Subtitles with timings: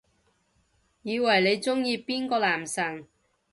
[1.03, 3.07] 以為你鍾意邊個男神